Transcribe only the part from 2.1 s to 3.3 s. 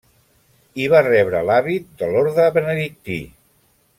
l'orde benedictí.